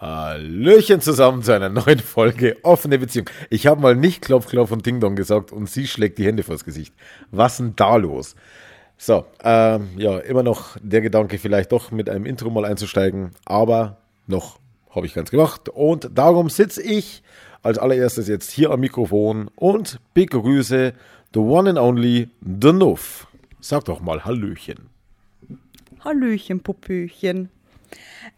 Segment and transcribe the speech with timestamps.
[0.00, 3.28] Hallöchen zusammen zu einer neuen Folge Offene Beziehung.
[3.50, 6.42] Ich habe mal nicht Klopf, Klopf und Ding Dong gesagt und sie schlägt die Hände
[6.42, 6.94] vors Gesicht.
[7.30, 8.34] Was denn da los?
[8.96, 13.98] So, ähm, ja, immer noch der Gedanke, vielleicht doch mit einem Intro mal einzusteigen, aber
[14.26, 14.58] noch
[14.88, 17.22] habe ich ganz gemacht und darum sitze ich
[17.62, 20.94] als allererstes jetzt hier am Mikrofon und begrüße
[21.34, 23.26] the one and only, the Nuff.
[23.60, 24.88] Sag doch mal Hallöchen.
[26.02, 27.50] Hallöchen, Popöchen.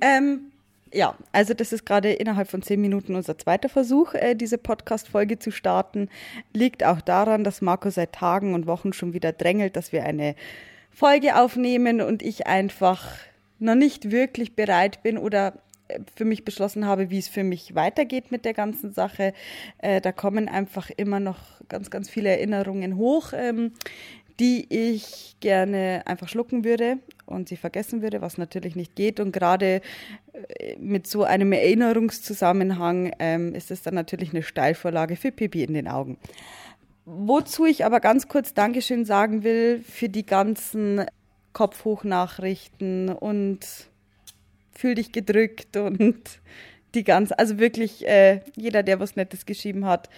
[0.00, 0.51] Ähm,
[0.92, 5.38] ja, also das ist gerade innerhalb von zehn Minuten unser zweiter Versuch, äh, diese Podcast-Folge
[5.38, 6.08] zu starten.
[6.52, 10.34] Liegt auch daran, dass Marco seit Tagen und Wochen schon wieder drängelt, dass wir eine
[10.90, 13.08] Folge aufnehmen und ich einfach
[13.58, 15.54] noch nicht wirklich bereit bin oder
[15.88, 19.32] äh, für mich beschlossen habe, wie es für mich weitergeht mit der ganzen Sache.
[19.78, 21.38] Äh, da kommen einfach immer noch
[21.68, 23.72] ganz, ganz viele Erinnerungen hoch, ähm,
[24.40, 29.20] die ich gerne einfach schlucken würde und sie vergessen würde, was natürlich nicht geht.
[29.20, 29.80] Und gerade
[30.32, 35.74] äh, mit so einem Erinnerungszusammenhang ähm, ist es dann natürlich eine Steilvorlage für Pipi in
[35.74, 36.18] den Augen.
[37.04, 41.04] Wozu ich aber ganz kurz Dankeschön sagen will für die ganzen
[41.52, 43.60] Kopfhochnachrichten und
[44.72, 46.40] fühl dich gedrückt und
[46.94, 50.08] die ganze, also wirklich äh, jeder, der was Nettes geschrieben hat,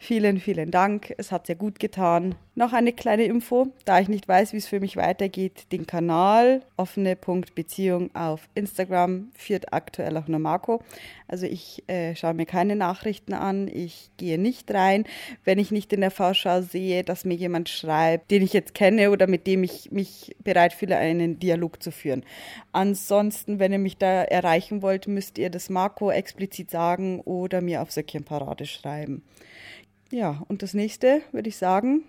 [0.00, 1.12] Vielen, vielen Dank.
[1.18, 2.36] Es hat sehr gut getan.
[2.54, 5.66] Noch eine kleine Info, da ich nicht weiß, wie es für mich weitergeht.
[5.72, 10.80] Den Kanal offene.beziehung auf Instagram führt aktuell auch nur Marco.
[11.26, 15.04] Also ich äh, schaue mir keine Nachrichten an, ich gehe nicht rein,
[15.44, 19.10] wenn ich nicht in der Vorschau sehe, dass mir jemand schreibt, den ich jetzt kenne
[19.10, 22.24] oder mit dem ich mich bereit fühle, einen Dialog zu führen.
[22.70, 27.82] Ansonsten, wenn ihr mich da erreichen wollt, müsst ihr das Marco explizit sagen oder mir
[27.82, 29.22] auf Söckchenparade schreiben.
[30.10, 32.02] Ja, und das nächste würde ich sagen,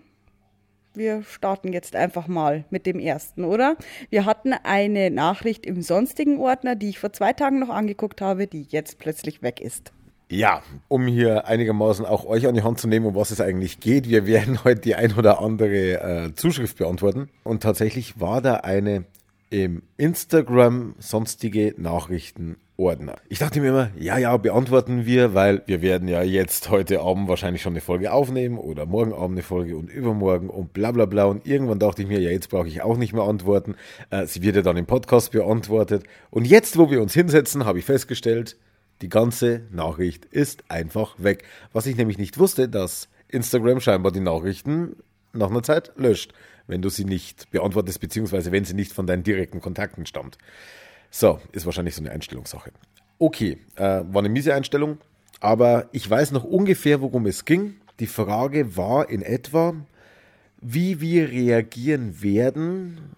[0.93, 3.75] wir starten jetzt einfach mal mit dem ersten, oder?
[4.09, 8.47] Wir hatten eine Nachricht im sonstigen Ordner, die ich vor zwei Tagen noch angeguckt habe,
[8.47, 9.91] die jetzt plötzlich weg ist.
[10.31, 13.79] Ja, um hier einigermaßen auch euch an die Hand zu nehmen, um was es eigentlich
[13.79, 14.09] geht.
[14.09, 17.29] Wir werden heute die ein oder andere äh, Zuschrift beantworten.
[17.43, 19.05] Und tatsächlich war da eine
[19.49, 23.17] im Instagram sonstige Nachrichten Ordner.
[23.27, 27.27] Ich dachte mir immer, ja, ja, beantworten wir, weil wir werden ja jetzt heute Abend
[27.27, 31.05] wahrscheinlich schon eine Folge aufnehmen oder morgen Abend eine Folge und übermorgen und bla bla
[31.05, 31.25] bla.
[31.25, 33.75] Und irgendwann dachte ich mir, ja, jetzt brauche ich auch nicht mehr antworten.
[34.09, 36.05] Äh, sie wird ja dann im Podcast beantwortet.
[36.31, 38.57] Und jetzt, wo wir uns hinsetzen, habe ich festgestellt,
[39.01, 41.43] die ganze Nachricht ist einfach weg.
[41.73, 44.95] Was ich nämlich nicht wusste, dass Instagram scheinbar die Nachrichten
[45.33, 46.33] nach einer Zeit löscht,
[46.67, 50.37] wenn du sie nicht beantwortest, beziehungsweise wenn sie nicht von deinen direkten Kontakten stammt.
[51.11, 52.71] So, ist wahrscheinlich so eine Einstellungssache.
[53.17, 54.97] Okay, äh, war eine miese Einstellung,
[55.39, 57.75] aber ich weiß noch ungefähr, worum es ging.
[57.99, 59.75] Die Frage war in etwa,
[60.61, 63.15] wie wir reagieren werden,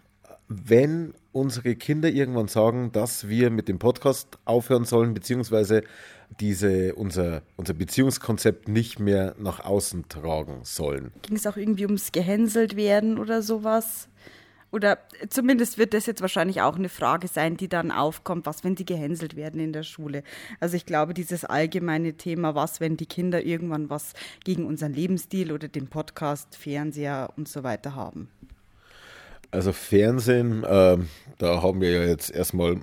[0.47, 5.83] wenn unsere Kinder irgendwann sagen, dass wir mit dem Podcast aufhören sollen, beziehungsweise
[6.39, 11.11] diese, unser, unser Beziehungskonzept nicht mehr nach außen tragen sollen.
[11.21, 14.07] Ging es auch irgendwie ums Gehänselt werden oder sowas?
[14.71, 14.99] Oder
[15.29, 18.85] zumindest wird das jetzt wahrscheinlich auch eine Frage sein, die dann aufkommt, was, wenn sie
[18.85, 20.23] gehänselt werden in der Schule.
[20.59, 24.13] Also ich glaube, dieses allgemeine Thema, was, wenn die Kinder irgendwann was
[24.45, 28.29] gegen unseren Lebensstil oder den Podcast, Fernseher und so weiter haben.
[29.51, 30.97] Also Fernsehen, äh,
[31.37, 32.77] da haben wir ja jetzt erstmal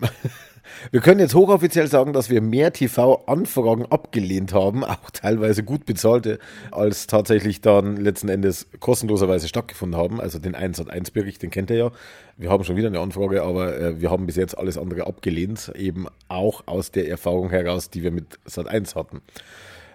[0.91, 6.39] wir können jetzt hochoffiziell sagen, dass wir mehr TV-Anfragen abgelehnt haben, auch teilweise gut bezahlte,
[6.71, 10.21] als tatsächlich dann letzten Endes kostenloserweise stattgefunden haben.
[10.21, 11.91] Also den 1 1 Bericht, den kennt ihr ja.
[12.37, 15.73] Wir haben schon wieder eine Anfrage, aber äh, wir haben bis jetzt alles andere abgelehnt,
[15.75, 19.23] eben auch aus der Erfahrung heraus, die wir mit Sat 1 hatten.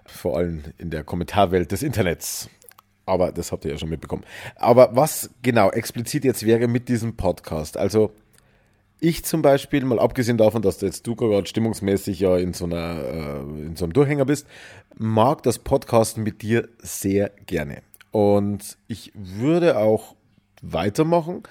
[0.05, 2.49] Vor allem in der Kommentarwelt des Internets.
[3.05, 4.23] Aber das habt ihr ja schon mitbekommen.
[4.55, 7.77] Aber was genau explizit jetzt wäre mit diesem Podcast?
[7.77, 8.13] Also
[9.03, 12.65] ich zum Beispiel, mal abgesehen davon, dass du jetzt du gerade stimmungsmäßig ja in so,
[12.65, 14.47] einer, äh, in so einem Durchhänger bist,
[14.97, 17.83] mag das Podcasten mit dir sehr gerne.
[18.11, 20.15] Und ich würde auch
[20.61, 21.43] weitermachen.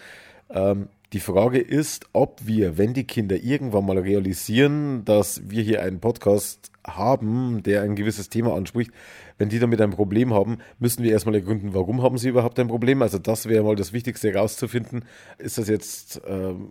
[0.48, 5.82] Ähm, die Frage ist, ob wir, wenn die Kinder irgendwann mal realisieren, dass wir hier
[5.82, 8.90] einen Podcast haben, der ein gewisses Thema anspricht,
[9.38, 12.68] wenn die damit ein Problem haben, müssen wir erstmal ergründen, warum haben sie überhaupt ein
[12.68, 13.02] Problem.
[13.02, 15.04] Also das wäre mal das Wichtigste herauszufinden.
[15.38, 16.68] Ist das jetzt ähm,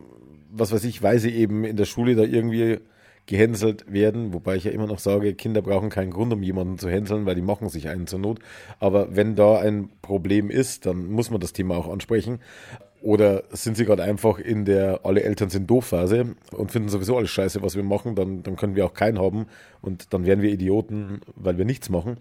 [0.51, 2.79] was weiß ich, weil sie eben in der Schule da irgendwie
[3.25, 6.89] gehänselt werden, wobei ich ja immer noch sage, Kinder brauchen keinen Grund, um jemanden zu
[6.89, 8.39] hänseln, weil die machen sich einen zur Not.
[8.79, 12.39] Aber wenn da ein Problem ist, dann muss man das Thema auch ansprechen.
[13.01, 17.17] Oder sind sie gerade einfach in der alle Eltern sind doof Phase und finden sowieso
[17.17, 19.47] alles scheiße, was wir machen, dann, dann können wir auch keinen haben
[19.81, 22.17] und dann wären wir Idioten, weil wir nichts machen.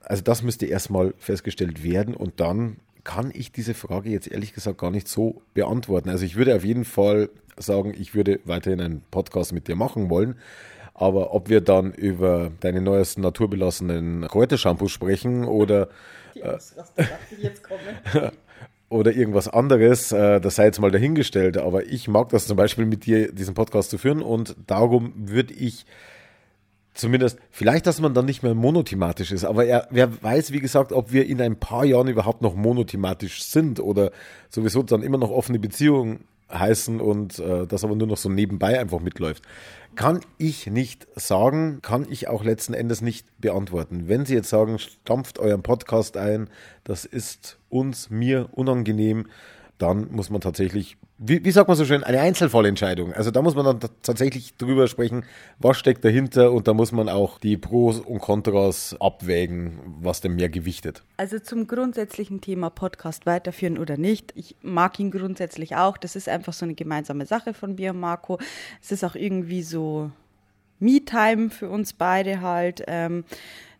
[0.00, 4.78] Also das müsste erstmal festgestellt werden und dann kann ich diese Frage jetzt ehrlich gesagt
[4.78, 6.08] gar nicht so beantworten.
[6.08, 10.10] Also ich würde auf jeden Fall sagen, ich würde weiterhin einen Podcast mit dir machen
[10.10, 10.36] wollen.
[10.94, 15.88] Aber ob wir dann über deine neuesten naturbelassenen Kräutershampoos sprechen oder
[16.34, 16.58] äh,
[18.90, 21.58] oder irgendwas anderes, äh, das sei jetzt mal dahingestellt.
[21.58, 25.54] Aber ich mag das zum Beispiel mit dir, diesen Podcast zu führen und darum würde
[25.54, 25.84] ich
[26.94, 30.92] zumindest, vielleicht, dass man dann nicht mehr monothematisch ist, aber er, wer weiß, wie gesagt,
[30.92, 34.10] ob wir in ein paar Jahren überhaupt noch monothematisch sind oder
[34.48, 38.78] sowieso dann immer noch offene Beziehungen heißen und äh, das aber nur noch so nebenbei
[38.78, 39.42] einfach mitläuft.
[39.96, 44.04] Kann ich nicht sagen, kann ich auch letzten Endes nicht beantworten.
[44.06, 46.48] Wenn Sie jetzt sagen, stampft euren Podcast ein,
[46.84, 49.26] das ist uns, mir unangenehm,
[49.78, 53.12] dann muss man tatsächlich, wie, wie sagt man so schön, eine Einzelfallentscheidung.
[53.12, 55.24] Also da muss man dann tatsächlich drüber sprechen,
[55.58, 60.34] was steckt dahinter und da muss man auch die Pros und Kontras abwägen, was denn
[60.34, 61.04] mehr gewichtet.
[61.16, 64.32] Also zum grundsätzlichen Thema Podcast weiterführen oder nicht.
[64.34, 65.96] Ich mag ihn grundsätzlich auch.
[65.96, 68.38] Das ist einfach so eine gemeinsame Sache von mir und Marco.
[68.82, 70.10] Es ist auch irgendwie so
[70.80, 72.82] Me-Time für uns beide halt.
[72.88, 73.24] Ähm,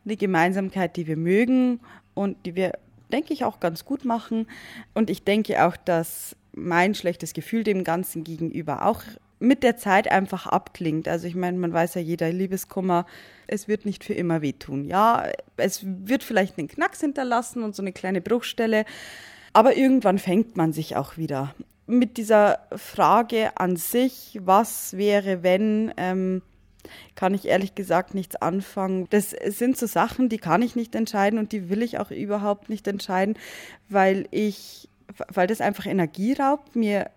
[0.04, 1.80] eine Gemeinsamkeit, die wir mögen
[2.14, 2.72] und die wir
[3.12, 4.46] denke ich, auch ganz gut machen.
[4.94, 9.02] Und ich denke auch, dass mein schlechtes Gefühl dem Ganzen gegenüber auch
[9.40, 11.08] mit der Zeit einfach abklingt.
[11.08, 13.06] Also ich meine, man weiß ja jeder Liebeskummer,
[13.46, 14.84] es wird nicht für immer wehtun.
[14.84, 15.26] Ja,
[15.56, 18.84] es wird vielleicht einen Knacks hinterlassen und so eine kleine Bruchstelle,
[19.52, 21.54] aber irgendwann fängt man sich auch wieder.
[21.86, 26.42] Mit dieser Frage an sich, was wäre, wenn, ähm,
[27.14, 29.06] kann ich ehrlich gesagt nichts anfangen.
[29.10, 32.68] Das sind so Sachen, die kann ich nicht entscheiden und die will ich auch überhaupt
[32.68, 33.36] nicht entscheiden,
[33.88, 34.88] weil ich,
[35.32, 37.10] weil das einfach Energie raubt, mir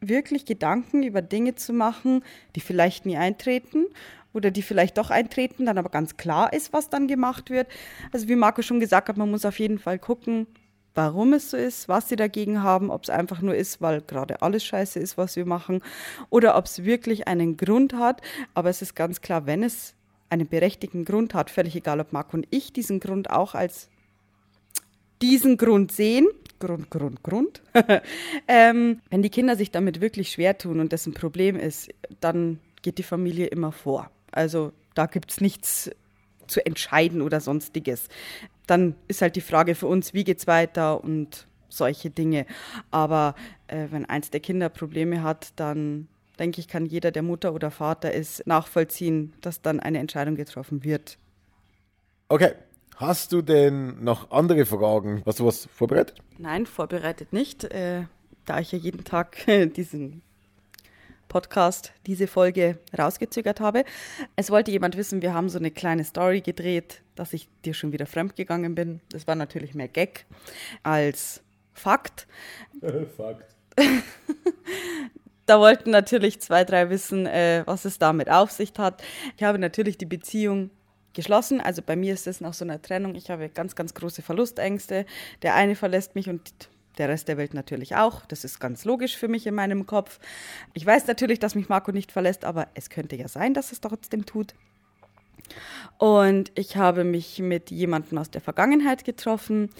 [0.00, 2.22] wirklich Gedanken über Dinge zu machen,
[2.54, 3.86] die vielleicht nie eintreten
[4.32, 7.68] oder die vielleicht doch eintreten, dann aber ganz klar ist, was dann gemacht wird.
[8.12, 10.46] Also wie Marco schon gesagt hat, man muss auf jeden Fall gucken,
[10.98, 14.42] warum es so ist, was sie dagegen haben, ob es einfach nur ist, weil gerade
[14.42, 15.80] alles scheiße ist, was wir machen,
[16.28, 18.20] oder ob es wirklich einen Grund hat.
[18.52, 19.94] Aber es ist ganz klar, wenn es
[20.28, 23.88] einen berechtigten Grund hat, völlig egal, ob Marco und ich diesen Grund auch als
[25.22, 26.26] diesen Grund sehen,
[26.58, 27.62] Grund, Grund, Grund,
[28.48, 32.58] ähm, wenn die Kinder sich damit wirklich schwer tun und das ein Problem ist, dann
[32.82, 34.10] geht die Familie immer vor.
[34.32, 35.92] Also da gibt es nichts
[36.48, 38.08] zu entscheiden oder sonstiges
[38.68, 42.46] dann ist halt die Frage für uns, wie geht es weiter und solche Dinge.
[42.90, 43.34] Aber
[43.66, 47.70] äh, wenn eins der Kinder Probleme hat, dann denke ich, kann jeder, der Mutter oder
[47.70, 51.18] Vater ist, nachvollziehen, dass dann eine Entscheidung getroffen wird.
[52.28, 52.52] Okay.
[52.96, 55.22] Hast du denn noch andere Fragen?
[55.24, 56.20] Hast du was vorbereitet?
[56.36, 58.02] Nein, vorbereitet nicht, äh,
[58.44, 59.36] da ich ja jeden Tag
[59.76, 60.22] diesen
[61.28, 63.84] Podcast diese Folge rausgezögert habe.
[64.36, 67.92] Es wollte jemand wissen, wir haben so eine kleine Story gedreht, dass ich dir schon
[67.92, 69.00] wieder fremdgegangen bin.
[69.10, 70.26] Das war natürlich mehr Gag
[70.82, 71.42] als
[71.74, 72.26] Fakt.
[73.16, 73.54] Fakt.
[75.46, 79.02] da wollten natürlich zwei, drei wissen, äh, was es damit auf sich hat.
[79.36, 80.70] Ich habe natürlich die Beziehung
[81.12, 81.60] geschlossen.
[81.60, 83.14] Also bei mir ist es nach so einer Trennung.
[83.14, 85.06] Ich habe ganz, ganz große Verlustängste.
[85.42, 88.24] Der eine verlässt mich und der Rest der Welt natürlich auch.
[88.26, 90.18] Das ist ganz logisch für mich in meinem Kopf.
[90.74, 93.80] Ich weiß natürlich, dass mich Marco nicht verlässt, aber es könnte ja sein, dass es
[93.80, 94.54] trotzdem tut.
[95.96, 99.70] Und ich habe mich mit jemandem aus der Vergangenheit getroffen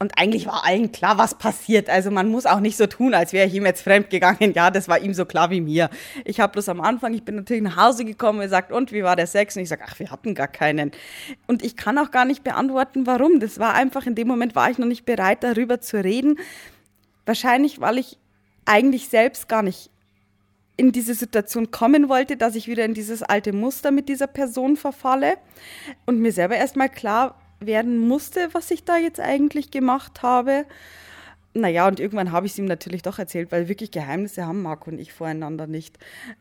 [0.00, 1.88] und eigentlich war allen klar, was passiert.
[1.88, 4.52] Also man muss auch nicht so tun, als wäre ich ihm jetzt fremd gegangen.
[4.54, 5.88] Ja, das war ihm so klar wie mir.
[6.24, 9.04] Ich habe bloß am Anfang, ich bin natürlich nach Hause gekommen und sagt, und wie
[9.04, 9.56] war der Sex?
[9.56, 10.90] Und ich sage, ach, wir hatten gar keinen.
[11.46, 13.38] Und ich kann auch gar nicht beantworten, warum.
[13.38, 16.38] Das war einfach, in dem Moment war ich noch nicht bereit, darüber zu reden.
[17.24, 18.18] Wahrscheinlich, weil ich
[18.66, 19.90] eigentlich selbst gar nicht
[20.76, 24.76] in diese Situation kommen wollte, dass ich wieder in dieses alte Muster mit dieser Person
[24.76, 25.36] verfalle
[26.04, 27.36] und mir selber erstmal klar
[27.66, 30.64] werden musste, was ich da jetzt eigentlich gemacht habe.
[31.56, 34.90] Naja, und irgendwann habe ich es ihm natürlich doch erzählt, weil wirklich Geheimnisse haben Marco
[34.90, 35.98] und ich voreinander nicht.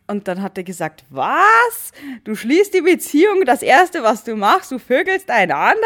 [0.08, 1.92] Und dann hat er gesagt, was?
[2.24, 5.78] Du schließt die Beziehung, das Erste, was du machst, du vögelst einen anderen?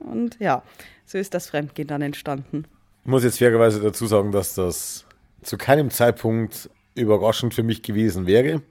[0.00, 0.64] Und ja,
[1.06, 2.64] so ist das Fremdgehen dann entstanden.
[3.04, 5.04] Ich muss jetzt fairerweise dazu sagen, dass das
[5.42, 8.62] zu keinem Zeitpunkt überraschend für mich gewesen wäre.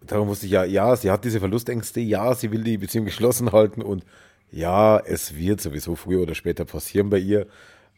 [0.00, 3.52] Darum wusste ich ja, ja, sie hat diese Verlustängste, ja, sie will die Beziehung geschlossen
[3.52, 4.04] halten und
[4.50, 7.46] ja, es wird sowieso früher oder später passieren bei ihr.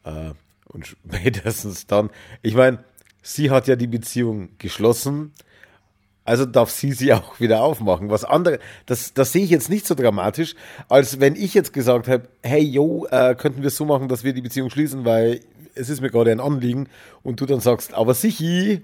[0.04, 0.32] Äh,
[0.66, 2.10] und spätestens dann,
[2.42, 2.84] ich meine,
[3.22, 5.32] sie hat ja die Beziehung geschlossen,
[6.24, 8.10] also darf sie sie auch wieder aufmachen.
[8.10, 10.54] Was andere, das, das sehe ich jetzt nicht so dramatisch,
[10.88, 14.22] als wenn ich jetzt gesagt habe, hey, yo, äh, könnten wir es so machen, dass
[14.22, 15.40] wir die Beziehung schließen, weil
[15.74, 16.88] es ist mir gerade ein Anliegen
[17.22, 18.82] und du dann sagst, aber sichi,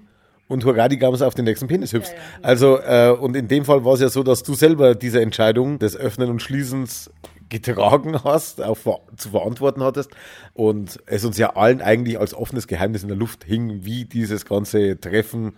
[0.48, 2.12] und hurra, die Gams auf den nächsten Penis hüpfst.
[2.12, 2.22] Ja, ja.
[2.42, 5.78] Also, äh, und in dem Fall war es ja so, dass du selber diese Entscheidung
[5.78, 7.10] des Öffnen und Schließens
[7.48, 8.78] getragen hast, auch
[9.16, 10.10] zu verantworten hattest
[10.54, 14.44] und es uns ja allen eigentlich als offenes Geheimnis in der Luft hing, wie dieses
[14.44, 15.54] ganze Treffen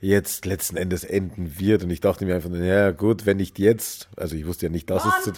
[0.00, 1.82] jetzt letzten Endes enden wird.
[1.82, 4.88] Und ich dachte mir einfach, ja gut, wenn nicht jetzt, also ich wusste ja nicht,
[4.90, 5.32] dass es zu,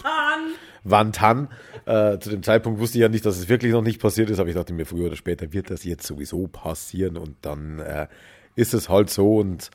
[0.83, 1.47] wann dann,
[1.85, 4.39] äh, zu dem Zeitpunkt wusste ich ja nicht, dass es wirklich noch nicht passiert ist,
[4.39, 8.07] aber ich dachte mir, früher oder später wird das jetzt sowieso passieren und dann äh,
[8.55, 9.71] ist es halt so und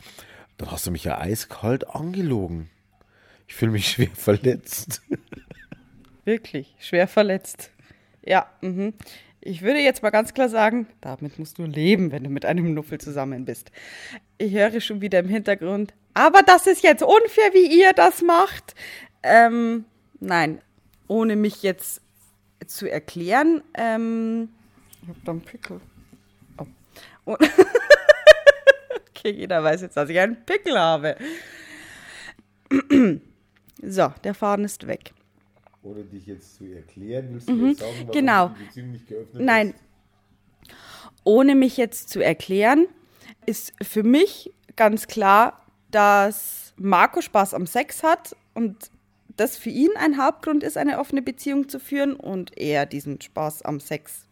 [0.59, 2.71] dann hast du mich ja eiskalt angelogen.
[3.49, 5.03] Ich fühle mich schwer verletzt.
[6.27, 7.71] Wirklich, schwer verletzt.
[8.25, 8.95] Ja, mhm.
[9.41, 12.75] Ich würde jetzt mal ganz klar sagen, damit musst du leben, wenn du mit einem
[12.75, 13.71] Nuffel zusammen bist.
[14.37, 18.75] Ich höre schon wieder im Hintergrund, aber das ist jetzt unfair, wie ihr das macht.
[19.23, 19.85] Ähm,
[20.19, 20.61] nein,
[21.07, 22.03] ohne mich jetzt
[22.67, 24.49] zu erklären, ähm,
[25.03, 25.81] ich hab da einen Pickel.
[27.25, 27.37] Oh.
[29.11, 31.15] okay, jeder weiß jetzt, dass ich einen Pickel habe.
[33.81, 35.13] so, der Faden ist weg.
[35.87, 37.69] Ohne dich jetzt zu erklären, willst du mhm.
[37.69, 38.49] jetzt sagen, warum genau.
[38.49, 39.69] die Beziehung nicht geöffnet Nein.
[39.71, 39.77] Ist?
[41.23, 42.87] Ohne mich jetzt zu erklären,
[43.47, 48.91] ist für mich ganz klar, dass Marco Spaß am Sex hat und
[49.37, 53.63] das für ihn ein Hauptgrund ist, eine offene Beziehung zu führen und er diesen Spaß
[53.63, 54.27] am Sex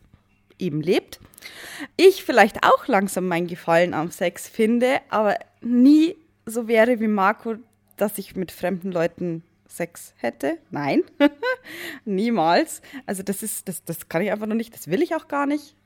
[0.59, 1.21] eben lebt.
[1.97, 7.57] Ich vielleicht auch langsam mein Gefallen am Sex finde, aber nie so wäre wie Marco,
[7.97, 9.45] dass ich mit fremden Leuten
[9.77, 10.59] Sex hätte.
[10.71, 11.03] Nein,
[12.05, 12.83] niemals.
[13.07, 15.47] Also das ist, das, das kann ich einfach noch nicht, das will ich auch gar
[15.47, 15.77] nicht.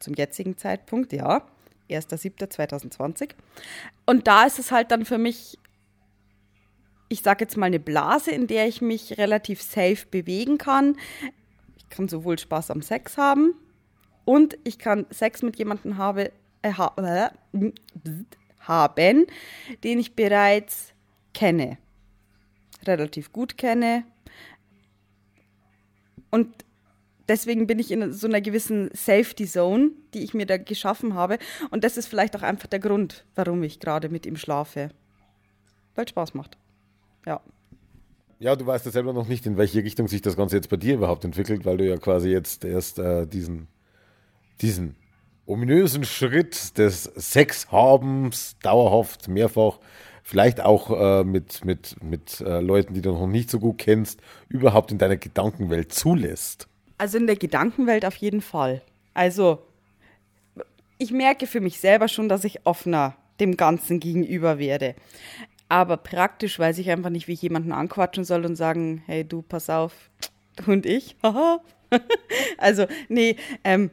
[0.00, 1.46] Zum jetzigen Zeitpunkt, ja.
[1.90, 3.30] 1.7.2020.
[4.06, 5.58] Und da ist es halt dann für mich
[7.08, 10.96] ich sage jetzt mal, eine Blase, in der ich mich relativ safe bewegen kann.
[11.76, 13.54] Ich kann sowohl Spaß am Sex haben
[14.24, 16.32] und ich kann Sex mit jemandem habe,
[16.62, 17.28] äh, äh,
[18.60, 19.26] haben,
[19.84, 20.92] den ich bereits
[21.34, 21.78] kenne,
[22.88, 24.04] relativ gut kenne.
[26.30, 26.48] Und
[27.28, 31.38] deswegen bin ich in so einer gewissen Safety Zone, die ich mir da geschaffen habe.
[31.70, 34.90] Und das ist vielleicht auch einfach der Grund, warum ich gerade mit ihm schlafe.
[35.94, 36.58] Weil es Spaß macht.
[37.26, 37.40] Ja.
[38.40, 40.76] Ja, du weißt ja selber noch nicht, in welche Richtung sich das Ganze jetzt bei
[40.76, 43.68] dir überhaupt entwickelt, weil du ja quasi jetzt erst äh, diesen,
[44.60, 44.96] diesen
[45.46, 49.78] ominösen Schritt des Sexhabens dauerhaft, mehrfach,
[50.24, 54.20] vielleicht auch äh, mit, mit, mit äh, Leuten, die du noch nicht so gut kennst,
[54.48, 56.66] überhaupt in deiner Gedankenwelt zulässt.
[56.98, 58.82] Also in der Gedankenwelt auf jeden Fall.
[59.12, 59.62] Also
[60.98, 64.94] ich merke für mich selber schon, dass ich offener dem Ganzen gegenüber werde.
[65.68, 69.42] Aber praktisch weiß ich einfach nicht, wie ich jemanden anquatschen soll und sagen, hey du,
[69.42, 69.92] pass auf,
[70.56, 71.16] du und ich.
[72.58, 73.90] also, nee, ähm,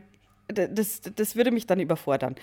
[0.47, 2.35] das, das würde mich dann überfordern.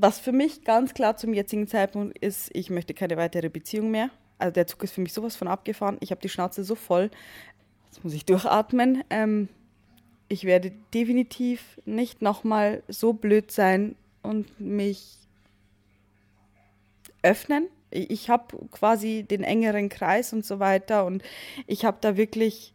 [0.00, 4.10] Was für mich ganz klar zum jetzigen Zeitpunkt ist, ich möchte keine weitere Beziehung mehr.
[4.38, 5.96] Also der Zug ist für mich sowas von abgefahren.
[6.00, 7.10] Ich habe die Schnauze so voll.
[7.90, 9.02] Jetzt muss ich durchatmen.
[9.10, 9.48] Ähm,
[10.28, 15.16] ich werde definitiv nicht nochmal so blöd sein und mich
[17.22, 21.22] öffnen ich habe quasi den engeren Kreis und so weiter und
[21.66, 22.72] ich habe da wirklich,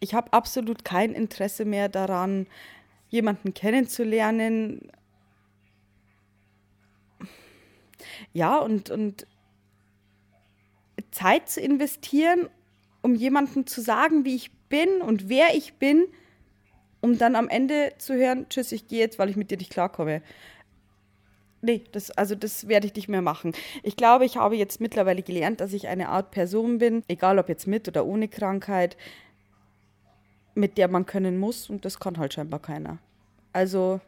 [0.00, 2.46] ich habe absolut kein Interesse mehr daran,
[3.10, 4.90] jemanden kennenzulernen.
[8.32, 9.26] Ja, und, und
[11.10, 12.48] Zeit zu investieren,
[13.02, 16.06] um jemandem zu sagen, wie ich bin und wer ich bin,
[17.00, 19.70] um dann am Ende zu hören, tschüss, ich gehe jetzt, weil ich mit dir nicht
[19.70, 20.22] klarkomme.
[21.60, 23.52] Nee, das, also das werde ich nicht mehr machen.
[23.82, 27.48] Ich glaube, ich habe jetzt mittlerweile gelernt, dass ich eine Art Person bin, egal ob
[27.48, 28.96] jetzt mit oder ohne Krankheit,
[30.54, 32.98] mit der man können muss und das kann halt scheinbar keiner.
[33.52, 34.00] Also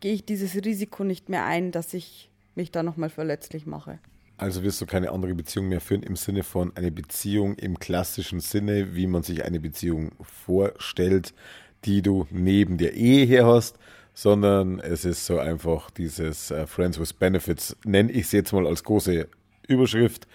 [0.00, 3.98] gehe ich dieses Risiko nicht mehr ein, dass ich mich da nochmal verletzlich mache.
[4.36, 8.40] Also wirst du keine andere Beziehung mehr führen im Sinne von eine Beziehung im klassischen
[8.40, 11.34] Sinne, wie man sich eine Beziehung vorstellt,
[11.84, 13.78] die du neben der Ehe her hast,
[14.14, 18.66] sondern es ist so einfach dieses äh, Friends with Benefits, nenne ich es jetzt mal
[18.66, 19.28] als große
[19.66, 20.28] Überschrift.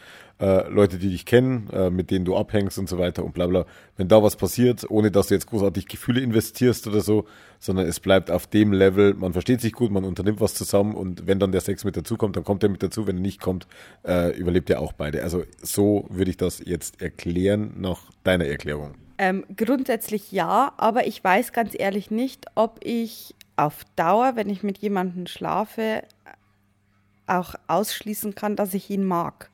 [0.43, 3.47] Äh, Leute, die dich kennen, äh, mit denen du abhängst und so weiter und bla
[3.47, 3.65] bla.
[3.95, 7.25] Wenn da was passiert, ohne dass du jetzt großartig Gefühle investierst oder so,
[7.61, 11.27] sondern es bleibt auf dem Level, man versteht sich gut, man unternimmt was zusammen und
[11.27, 13.39] wenn dann der Sex mit dazu kommt, dann kommt er mit dazu, wenn er nicht
[13.39, 13.67] kommt,
[14.05, 15.23] äh, überlebt er auch beide.
[15.23, 18.95] Also so würde ich das jetzt erklären nach deiner Erklärung.
[19.19, 24.61] Ähm, grundsätzlich ja, aber ich weiß ganz ehrlich nicht, ob ich auf Dauer, wenn ich
[24.61, 26.03] mit jemandem schlafe,
[27.27, 29.52] auch ausschließen kann, dass ich ihn mag.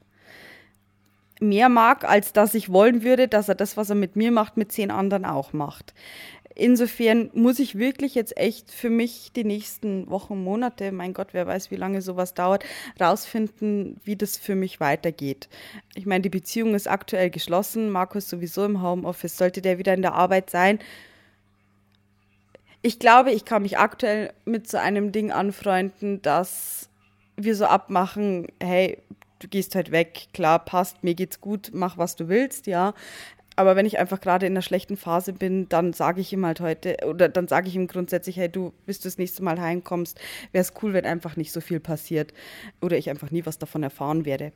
[1.39, 4.57] Mehr mag, als dass ich wollen würde, dass er das, was er mit mir macht,
[4.57, 5.93] mit zehn anderen auch macht.
[6.55, 11.47] Insofern muss ich wirklich jetzt echt für mich die nächsten Wochen, Monate, mein Gott, wer
[11.47, 12.65] weiß, wie lange sowas dauert,
[12.99, 15.47] rausfinden, wie das für mich weitergeht.
[15.95, 20.01] Ich meine, die Beziehung ist aktuell geschlossen, Markus sowieso im Homeoffice, sollte der wieder in
[20.01, 20.79] der Arbeit sein,
[22.81, 26.89] ich glaube, ich kann mich aktuell mit so einem Ding anfreunden, dass
[27.35, 28.97] wir so abmachen, hey,
[29.39, 32.93] du gehst halt weg, klar, passt, mir geht's gut, mach was du willst, ja.
[33.55, 36.61] Aber wenn ich einfach gerade in einer schlechten Phase bin, dann sage ich ihm halt
[36.61, 40.17] heute, oder dann sage ich ihm grundsätzlich, hey, du, bis du das nächste Mal heimkommst,
[40.53, 42.33] wäre es cool, wenn einfach nicht so viel passiert
[42.79, 44.53] oder ich einfach nie was davon erfahren werde.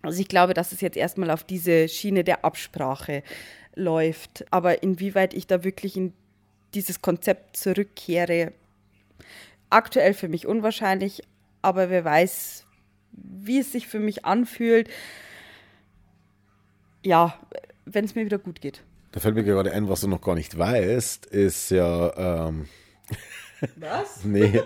[0.00, 3.22] Also ich glaube, dass es jetzt erstmal auf diese Schiene der Absprache
[3.74, 4.44] läuft.
[4.50, 6.12] Aber inwieweit ich da wirklich in
[6.74, 8.52] dieses Konzept zurückkehre,
[9.70, 11.22] aktuell für mich unwahrscheinlich,
[11.60, 12.64] aber wer weiß,
[13.12, 14.88] wie es sich für mich anfühlt.
[17.04, 17.38] Ja,
[17.84, 18.82] wenn es mir wieder gut geht.
[19.12, 22.46] Da fällt mir gerade ein, was du noch gar nicht weißt, ist ja.
[22.46, 22.66] Ähm,
[23.76, 24.20] was?
[24.24, 24.60] nee.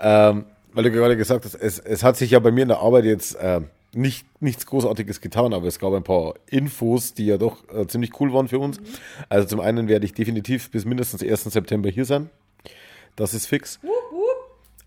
[0.00, 2.78] ähm, weil du gerade gesagt hast, es, es hat sich ja bei mir in der
[2.78, 3.62] Arbeit jetzt äh,
[3.92, 8.20] nicht, nichts Großartiges getan, aber es gab ein paar Infos, die ja doch äh, ziemlich
[8.20, 8.80] cool waren für uns.
[8.80, 8.84] Mhm.
[9.28, 11.44] Also zum einen werde ich definitiv bis mindestens 1.
[11.44, 12.30] September hier sein.
[13.16, 13.80] Das ist fix.
[13.82, 14.08] Wup.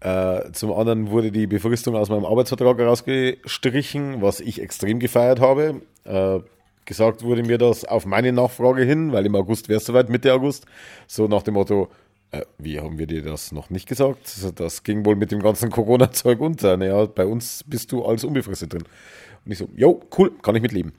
[0.02, 5.82] Äh, zum anderen wurde die Befristung aus meinem Arbeitsvertrag herausgestrichen, was ich extrem gefeiert habe.
[6.06, 6.40] Äh,
[6.86, 10.34] gesagt wurde mir das auf meine Nachfrage hin, weil im August wäre es soweit, Mitte
[10.34, 10.66] August.
[11.06, 11.88] So nach dem Motto,
[12.32, 14.36] äh, wie haben wir dir das noch nicht gesagt?
[14.56, 16.78] Das ging wohl mit dem ganzen Corona-Zeug unter.
[16.78, 18.84] Naja, bei uns bist du als unbefristet drin.
[19.46, 20.94] Und ich so, jo, cool, kann ich mitleben.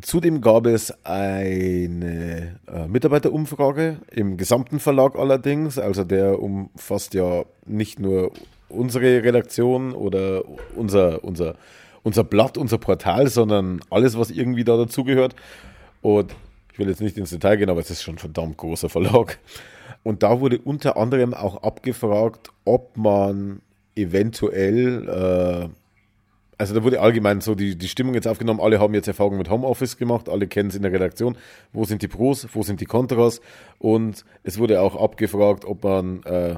[0.00, 5.78] Zudem gab es eine äh, Mitarbeiterumfrage im gesamten Verlag allerdings.
[5.78, 8.30] Also der umfasst ja nicht nur
[8.68, 10.44] unsere Redaktion oder
[10.76, 11.56] unser, unser,
[12.02, 15.34] unser Blatt, unser Portal, sondern alles, was irgendwie da dazugehört.
[16.00, 16.34] Und
[16.72, 19.38] ich will jetzt nicht ins Detail gehen, aber es ist schon ein verdammt großer Verlag.
[20.04, 23.62] Und da wurde unter anderem auch abgefragt, ob man
[23.96, 25.68] eventuell, äh,
[26.58, 29.48] also da wurde allgemein so die, die Stimmung jetzt aufgenommen, alle haben jetzt Erfahrungen mit
[29.48, 31.36] Homeoffice gemacht, alle kennen es in der Redaktion,
[31.72, 33.40] wo sind die Pros, wo sind die Kontras?
[33.78, 36.56] Und es wurde auch abgefragt, ob man äh,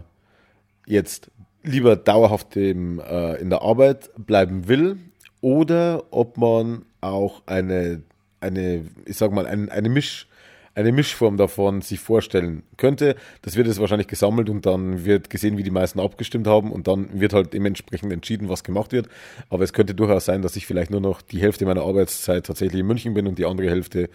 [0.87, 1.31] jetzt
[1.63, 4.97] lieber dauerhaft dem, äh, in der Arbeit bleiben will
[5.43, 8.03] oder ob man auch eine
[8.41, 10.27] eine, ich sag mal, ein, eine Misch,
[10.75, 13.17] eine Mischform davon sich vorstellen könnte.
[13.43, 16.87] Das wird jetzt wahrscheinlich gesammelt und dann wird gesehen, wie die meisten abgestimmt haben und
[16.87, 19.09] dann wird halt dementsprechend entschieden, was gemacht wird.
[19.49, 22.81] Aber es könnte durchaus sein, dass ich vielleicht nur noch die Hälfte meiner Arbeitszeit tatsächlich
[22.81, 24.09] in München bin und die andere Hälfte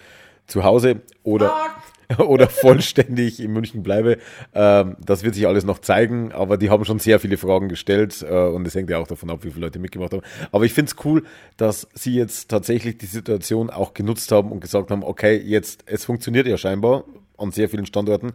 [0.47, 1.49] zu Hause oder.
[1.49, 4.17] Fuck oder vollständig in München bleibe.
[4.53, 8.25] Ähm, das wird sich alles noch zeigen, aber die haben schon sehr viele Fragen gestellt
[8.27, 10.23] äh, und es hängt ja auch davon ab, wie viele Leute mitgemacht haben.
[10.51, 11.23] Aber ich finde es cool,
[11.57, 16.05] dass sie jetzt tatsächlich die Situation auch genutzt haben und gesagt haben, okay, jetzt, es
[16.05, 17.05] funktioniert ja scheinbar
[17.37, 18.33] an sehr vielen Standorten.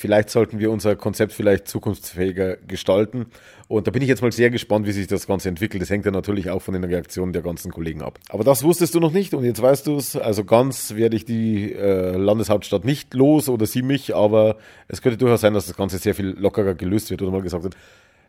[0.00, 3.26] Vielleicht sollten wir unser Konzept vielleicht zukunftsfähiger gestalten.
[3.68, 5.82] Und da bin ich jetzt mal sehr gespannt, wie sich das Ganze entwickelt.
[5.82, 8.18] Das hängt ja natürlich auch von den Reaktionen der ganzen Kollegen ab.
[8.30, 10.16] Aber das wusstest du noch nicht und jetzt weißt du es.
[10.16, 14.56] Also ganz werde ich die äh, Landeshauptstadt nicht los oder sie mich, aber
[14.88, 17.64] es könnte durchaus sein, dass das Ganze sehr viel lockerer gelöst wird oder mal gesagt
[17.64, 17.76] wird,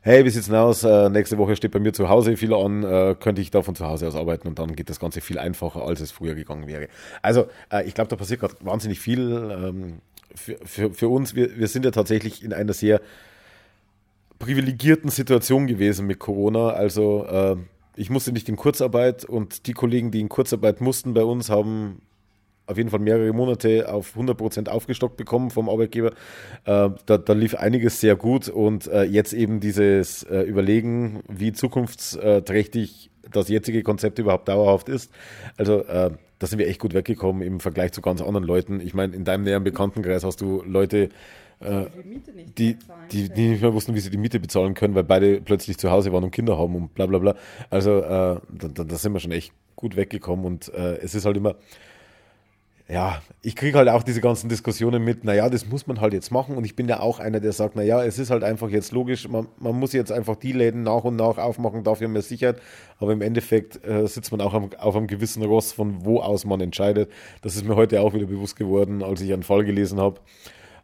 [0.01, 0.83] hey, wie sieht's denn aus?
[0.83, 3.75] Äh, nächste Woche steht bei mir zu Hause viel an, äh, könnte ich da von
[3.75, 6.67] zu Hause aus arbeiten und dann geht das Ganze viel einfacher, als es früher gegangen
[6.67, 6.87] wäre.
[7.21, 9.31] Also, äh, ich glaube, da passiert gerade wahnsinnig viel.
[9.51, 10.01] Ähm,
[10.35, 13.01] für, für, für uns, wir, wir sind ja tatsächlich in einer sehr
[14.39, 16.69] privilegierten Situation gewesen mit Corona.
[16.69, 17.55] Also äh,
[17.95, 22.01] ich musste nicht in Kurzarbeit und die Kollegen, die in Kurzarbeit mussten bei uns, haben
[22.67, 26.11] auf jeden Fall mehrere Monate auf 100% aufgestockt bekommen vom Arbeitgeber.
[26.65, 31.51] Äh, da, da, lief einiges sehr gut und äh, jetzt eben dieses äh, Überlegen, wie
[31.51, 35.11] zukunftsträchtig das jetzige Konzept überhaupt dauerhaft ist.
[35.57, 36.11] Also äh,
[36.41, 38.79] da sind wir echt gut weggekommen im Vergleich zu ganz anderen Leuten.
[38.79, 41.09] Ich meine, in deinem näheren Bekanntenkreis hast du Leute,
[41.59, 41.85] äh,
[42.57, 42.77] die,
[43.11, 45.91] die, die, nicht mehr wussten, wie sie die Miete bezahlen können, weil beide plötzlich zu
[45.91, 47.35] Hause waren und Kinder haben und bla bla bla.
[47.69, 51.37] Also äh, da, da, sind wir schon echt gut weggekommen und äh, es ist halt
[51.37, 51.57] immer,
[52.91, 56.29] ja, ich kriege halt auch diese ganzen Diskussionen mit, naja, das muss man halt jetzt
[56.29, 56.57] machen.
[56.57, 59.29] Und ich bin ja auch einer, der sagt, naja, es ist halt einfach jetzt logisch,
[59.29, 62.59] man, man muss jetzt einfach die Läden nach und nach aufmachen, dafür mehr Sicherheit.
[62.99, 66.43] Aber im Endeffekt äh, sitzt man auch am, auf einem gewissen Ross, von wo aus
[66.43, 67.09] man entscheidet.
[67.41, 70.19] Das ist mir heute auch wieder bewusst geworden, als ich einen Fall gelesen habe.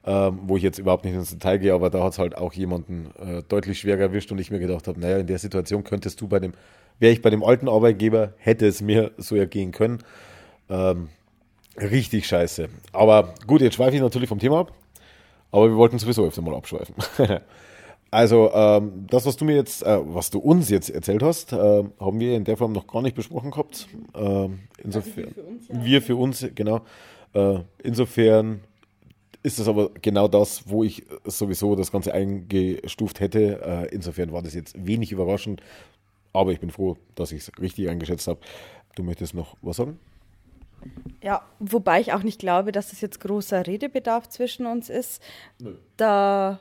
[0.05, 2.53] Ähm, wo ich jetzt überhaupt nicht ins Detail gehe, aber da hat es halt auch
[2.53, 6.21] jemanden äh, deutlich schwerer erwischt und ich mir gedacht habe, naja, in der Situation könntest
[6.21, 6.53] du bei dem,
[6.99, 9.99] wäre ich bei dem alten Arbeitgeber, hätte es mir so ergehen können.
[10.69, 11.09] Ähm,
[11.77, 12.69] Richtig scheiße.
[12.91, 14.73] Aber gut, jetzt schweife ich natürlich vom Thema ab.
[15.51, 16.95] Aber wir wollten sowieso öfter mal abschweifen.
[18.11, 21.83] also, ähm, das, was du mir jetzt, äh, was du uns jetzt erzählt hast, äh,
[21.99, 23.87] haben wir in der Form noch gar nicht besprochen gehabt.
[24.13, 24.49] Äh,
[24.83, 25.85] insofern, also wir, für uns, ja.
[25.85, 26.81] wir für uns, genau.
[27.33, 28.61] Äh, insofern
[29.43, 33.61] ist das aber genau das, wo ich sowieso das Ganze eingestuft hätte.
[33.61, 35.61] Äh, insofern war das jetzt wenig überraschend.
[36.33, 38.39] Aber ich bin froh, dass ich es richtig eingeschätzt habe.
[38.95, 39.99] Du möchtest noch was sagen?
[41.21, 45.21] Ja, wobei ich auch nicht glaube, dass es jetzt großer Redebedarf zwischen uns ist.
[45.59, 45.75] Nö.
[45.97, 46.59] Da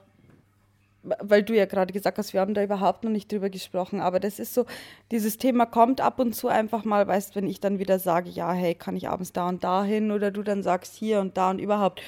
[1.21, 4.21] weil du ja gerade gesagt hast, wir haben da überhaupt noch nicht drüber gesprochen, aber
[4.21, 4.67] das ist so,
[5.11, 8.53] dieses Thema kommt ab und zu einfach mal, weißt, wenn ich dann wieder sage, ja,
[8.53, 11.51] hey, kann ich abends da und da hin oder du dann sagst hier und da
[11.51, 12.03] und überhaupt.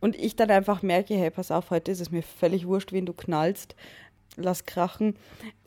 [0.00, 3.06] Und ich dann einfach merke, hey, pass auf, heute ist es mir völlig wurscht, wen
[3.06, 3.74] du knallst,
[4.36, 5.16] lass krachen.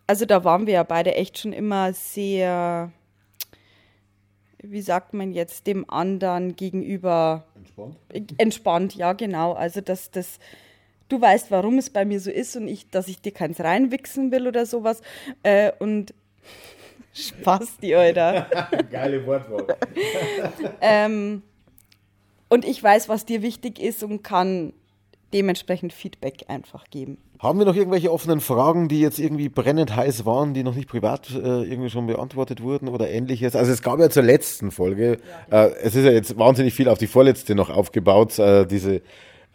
[0.08, 2.91] Also da waren wir ja beide echt schon immer sehr,
[4.62, 7.97] wie sagt man jetzt, dem anderen gegenüber entspannt.
[8.38, 9.54] Entspannt, ja, genau.
[9.54, 10.39] Also dass das
[11.12, 14.32] du weißt, warum es bei mir so ist und ich, dass ich dir keins reinwichsen
[14.32, 15.02] will oder sowas.
[15.43, 16.13] Äh, und
[17.13, 18.47] Spaß, die Alter.
[18.91, 19.78] Geile Wortwahl.
[20.82, 21.43] ähm,
[22.50, 24.74] und ich weiß, was dir wichtig ist und kann
[25.34, 27.17] dementsprechend Feedback einfach geben.
[27.41, 30.88] Haben wir noch irgendwelche offenen Fragen, die jetzt irgendwie brennend heiß waren, die noch nicht
[30.88, 33.56] privat äh, irgendwie schon beantwortet wurden oder ähnliches?
[33.56, 35.17] Also es gab ja zur letzten Folge,
[35.49, 35.75] ja, genau.
[35.75, 39.01] äh, es ist ja jetzt wahnsinnig viel auf die vorletzte noch aufgebaut, äh, diese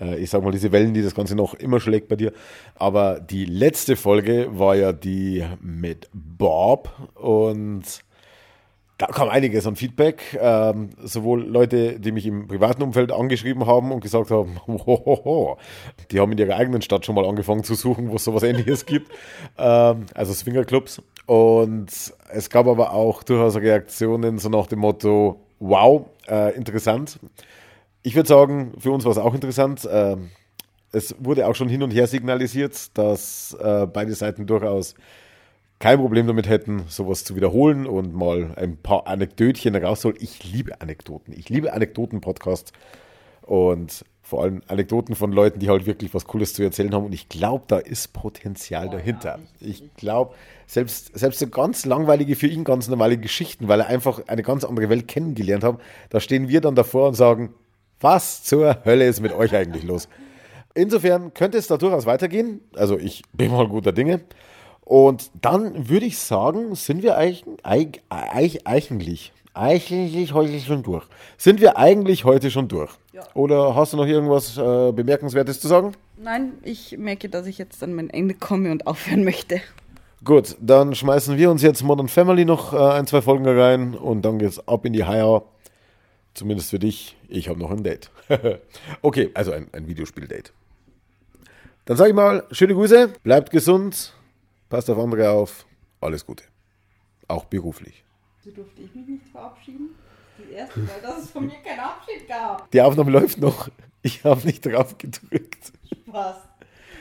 [0.01, 2.33] äh, ich sag mal, diese Wellen, die das Ganze noch immer schlägt bei dir.
[2.75, 7.85] Aber die letzte Folge war ja die mit Bob und
[8.99, 10.39] da kam einiges an Feedback.
[10.41, 15.59] Ähm, sowohl Leute, die mich im privaten Umfeld angeschrieben haben und gesagt haben, hohoho,
[16.11, 18.87] die haben in ihrer eigenen Stadt schon mal angefangen zu suchen, wo es sowas ähnliches
[18.87, 19.11] gibt.
[19.59, 21.03] Ähm, also Swingerclubs.
[21.27, 21.91] Und
[22.31, 27.19] es gab aber auch durchaus Reaktionen so nach dem Motto, wow, äh, interessant.
[28.03, 29.87] Ich würde sagen, für uns war es auch interessant.
[29.91, 30.31] Ähm,
[30.93, 34.95] es wurde auch schon hin und her signalisiert, dass äh, beide Seiten durchaus
[35.79, 40.19] kein Problem damit hätten, sowas zu wiederholen und mal ein paar Anekdötchen rausholen.
[40.21, 41.35] Ich liebe Anekdoten.
[41.37, 42.73] Ich liebe Anekdoten-Podcasts
[43.43, 47.07] und vor allem Anekdoten von Leuten, die halt wirklich was Cooles zu erzählen haben.
[47.07, 49.39] Und ich glaube, da ist Potenzial oh, dahinter.
[49.61, 50.35] Ja, ich glaube,
[50.67, 54.65] selbst, selbst so ganz langweilige, für ihn ganz normale Geschichten, weil er einfach eine ganz
[54.65, 55.79] andere Welt kennengelernt hat,
[56.11, 57.55] da stehen wir dann davor und sagen,
[58.01, 60.09] was zur Hölle ist mit euch eigentlich los?
[60.75, 62.61] Insofern könnte es da durchaus weitergehen.
[62.75, 64.23] Also ich bin mal guter Dinge.
[64.87, 71.05] Und dann würde ich sagen, sind wir eigentlich, eigentlich, eigentlich, eigentlich heute schon durch.
[71.37, 72.93] Sind wir eigentlich heute schon durch?
[73.13, 73.25] Ja.
[73.35, 75.91] Oder hast du noch irgendwas äh, Bemerkenswertes zu sagen?
[76.17, 79.61] Nein, ich merke, dass ich jetzt an mein Ende komme und aufhören möchte.
[80.23, 84.23] Gut, dann schmeißen wir uns jetzt Modern Family noch äh, ein, zwei Folgen rein und
[84.23, 85.43] dann geht's ab in die Higher.
[86.35, 87.17] Zumindest für dich.
[87.29, 88.09] Ich habe noch ein Date.
[89.03, 90.53] okay, also ein, ein Videospiel-Date.
[91.87, 94.13] Dann sage ich mal, schöne Grüße, bleibt gesund,
[94.69, 95.67] passt auf andere auf,
[96.01, 96.45] alles Gute.
[97.29, 98.05] Auch beruflich.
[98.45, 99.95] So durfte ich mich nicht verabschieden?
[100.39, 102.71] Die erste Mal, dass es von mir keinen Abschied gab.
[102.71, 103.69] Die Aufnahme läuft noch.
[104.03, 105.73] Ich habe nicht drauf gedrückt.
[106.09, 106.37] Spaß.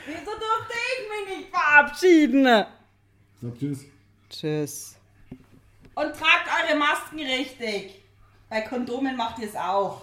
[0.06, 2.44] Wieso durfte ich mich nicht verabschieden?
[3.40, 3.84] Sag Tschüss.
[4.30, 4.96] Tschüss.
[5.94, 8.02] Und tragt eure Masken richtig.
[8.48, 10.02] Bei Kondomen macht ihr es auch.